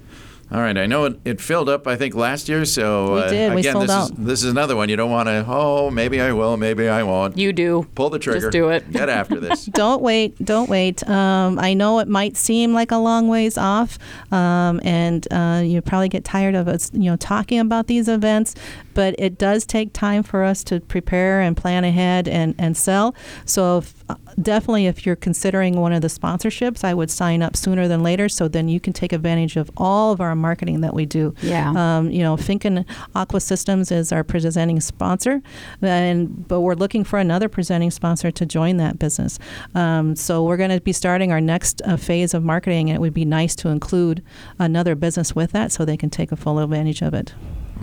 All 0.55 0.61
right, 0.61 0.79
I 0.79 0.87
know 0.87 1.07
it, 1.07 1.19
it 1.25 1.41
filled 1.41 1.69
up. 1.69 1.89
I 1.89 1.97
think 1.97 2.15
last 2.15 2.49
year. 2.49 2.65
So 2.65 3.15
We 3.15 3.21
uh, 3.23 3.29
did. 3.29 3.55
We 3.55 3.61
again, 3.63 3.73
sold 3.73 3.85
this 3.85 3.91
out. 3.91 4.11
is 4.13 4.17
this 4.17 4.43
is 4.45 4.51
another 4.53 4.77
one. 4.77 4.89
You 4.89 4.95
don't 4.95 5.11
want 5.11 5.27
to. 5.27 5.45
Oh, 5.49 5.91
maybe 5.91 6.21
I 6.21 6.31
will. 6.33 6.57
Maybe 6.57 6.89
I 6.89 7.03
won't. 7.03 7.37
You 7.37 7.53
do. 7.53 7.89
Pull 7.97 8.11
the 8.11 8.21
trigger. 8.21 8.39
Just 8.39 8.53
do 8.53 8.69
it. 8.69 8.89
Get 8.93 9.09
after 9.09 9.41
this. 9.41 9.67
don't 9.75 10.01
wait. 10.01 10.39
Don't 10.45 10.71
wait. 10.71 11.07
Um, 11.09 11.59
I 11.59 11.75
know 11.75 11.99
it 11.99 12.07
might 12.07 12.37
seem 12.37 12.73
like 12.73 12.93
a 12.93 12.99
long 12.99 13.27
ways 13.27 13.59
off, 13.59 13.99
um, 14.31 14.81
and 14.85 15.27
uh, 15.33 15.61
you 15.65 15.83
probably 15.83 16.09
get 16.09 16.25
tired 16.25 16.55
of 16.55 16.69
us, 16.69 16.89
you 16.95 17.11
know, 17.11 17.17
talking 17.17 17.59
about 17.59 17.89
these 17.89 18.07
events. 18.07 18.55
But 18.95 19.17
it 19.19 19.37
does 19.37 19.67
take 19.67 19.93
time 19.93 20.23
for 20.23 20.45
us 20.45 20.63
to 20.65 20.79
prepare 20.79 21.41
and 21.41 21.57
plan 21.57 21.83
ahead 21.83 22.29
and, 22.29 22.55
and 22.59 22.77
sell. 22.77 23.17
So 23.45 23.79
if, 23.79 24.05
definitely, 24.41 24.87
if 24.87 25.07
you're 25.07 25.17
considering 25.17 25.81
one 25.81 25.93
of 25.93 26.03
the 26.03 26.09
sponsorships, 26.09 26.85
I 26.85 26.95
would 26.95 27.11
sign 27.11 27.43
up 27.43 27.57
sooner 27.57 27.89
than 27.89 28.03
later, 28.03 28.29
so 28.29 28.49
then 28.49 28.69
you 28.69 28.81
can 28.81 28.93
take 28.93 29.13
advantage 29.13 29.57
of 29.57 29.71
all 29.77 30.13
of 30.13 30.21
our 30.21 30.35
marketing 30.35 30.81
that 30.83 30.95
we 30.95 31.07
do. 31.07 31.35
Yeah. 31.43 31.73
Um, 31.77 32.11
you 32.11 32.23
know, 32.23 32.37
Finken 32.37 32.85
Aqua 33.15 33.41
Systems 33.41 33.91
is 33.91 34.13
our 34.13 34.25
presenting 34.25 34.81
sponsor, 34.81 35.43
and 35.83 36.47
but 36.49 36.61
we're 36.61 36.75
looking 36.75 37.05
for 37.05 37.19
another 37.19 37.49
presenting 37.49 37.91
sponsor 37.91 38.31
to 38.31 38.47
join 38.47 38.77
that 38.79 38.99
business. 38.99 39.39
Um, 39.75 40.17
so 40.17 40.43
we're 40.45 40.57
going 40.57 40.71
to 40.71 40.81
be 40.81 40.93
starting 40.93 41.33
our 41.33 41.41
next 41.41 41.83
uh, 41.85 41.97
phase 41.97 42.35
of 42.35 42.45
marketing, 42.45 42.91
and 42.91 42.97
it 42.97 43.01
would 43.01 43.15
be 43.15 43.25
nice 43.25 43.55
to 43.57 43.69
include 43.69 44.23
another 44.59 44.95
business 44.95 45.35
with 45.35 45.53
that, 45.53 45.73
so 45.73 45.85
they 45.85 45.97
can 45.97 46.11
take 46.11 46.33
a 46.33 46.37
full 46.37 46.59
advantage 46.59 47.03
of 47.03 47.15
it. 47.15 47.35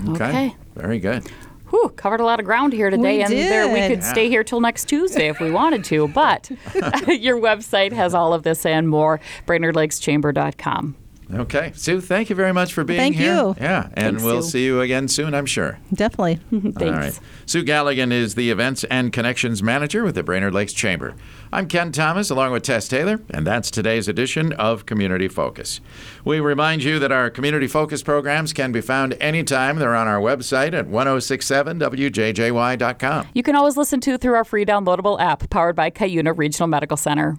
Okay. 0.10 0.56
Very 0.76 1.00
good. 1.00 1.30
Whew, 1.72 1.90
covered 1.96 2.20
a 2.20 2.26
lot 2.26 2.40
of 2.40 2.46
ground 2.46 2.74
here 2.74 2.90
today, 2.90 3.18
We 3.18 3.24
and 3.24 3.34
there 3.34 3.68
we 3.68 3.80
did. 3.80 3.90
could 3.90 4.04
stay 4.04 4.30
here 4.30 4.44
till 4.44 4.62
next 4.62 4.86
Tuesday 4.86 5.28
if 5.30 5.40
we 5.40 5.50
wanted 5.52 5.84
to. 5.86 6.08
But 6.10 6.50
your 7.08 7.40
website 7.40 7.92
has 7.94 8.14
all 8.14 8.34
of 8.34 8.44
this 8.44 8.66
and 8.66 8.88
more. 8.88 9.20
BrainerdLakesChamber.com. 9.48 10.96
Okay. 11.34 11.72
Sue, 11.76 12.02
thank 12.02 12.30
you 12.30 12.36
very 12.36 12.52
much 12.54 12.74
for 12.74 12.84
being 12.84 13.00
Thank 13.00 13.16
here. 13.16 13.36
you. 13.36 13.56
Yeah. 13.60 13.88
And 13.94 14.18
Thanks, 14.18 14.24
we'll 14.24 14.42
Sue. 14.42 14.50
see 14.50 14.66
you 14.66 14.82
again 14.82 15.08
soon, 15.08 15.34
I'm 15.34 15.46
sure. 15.46 15.80
Definitely. 15.94 16.40
Thanks. 16.52 16.78
All 16.82 16.92
right. 16.92 17.18
Sue 17.46 17.64
Galligan 17.64 18.12
is 18.12 18.36
the 18.36 18.52
Events 18.52 18.84
and 18.86 19.14
Connections 19.14 19.64
Manager 19.64 20.04
with 20.04 20.16
the 20.16 20.24
Brainerd 20.24 20.54
Lakes 20.54 20.74
Chamber. 20.74 21.16
I'm 21.54 21.68
Ken 21.68 21.92
Thomas 21.92 22.30
along 22.30 22.54
with 22.54 22.64
Tess 22.64 22.88
Taylor, 22.88 23.20
and 23.30 23.46
that's 23.46 23.70
today's 23.70 24.08
edition 24.08 24.54
of 24.54 24.86
Community 24.86 25.28
Focus. 25.28 25.82
We 26.24 26.40
remind 26.40 26.82
you 26.84 26.98
that 27.00 27.12
our 27.12 27.30
Community 27.30 27.68
Focus 27.68 28.02
programs 28.04 28.54
can 28.54 28.72
be 28.72 28.80
found 28.80 29.18
anytime. 29.20 29.78
They're 29.78 29.94
on 29.96 30.08
our 30.08 30.22
website 30.22 30.74
at 30.74 30.88
1067wjjy.com. 30.88 33.28
You 33.34 33.44
can 33.44 33.56
always 33.56 33.76
listen 33.78 34.00
to 34.02 34.18
through 34.18 34.34
our 34.36 34.44
free 34.46 34.66
downloadable 34.66 35.20
app 35.20 35.50
powered 35.50 35.76
by 35.76 35.90
Cuyuna 35.92 36.38
Regional 36.38 36.68
Medical 36.68 36.98
Center. 36.98 37.38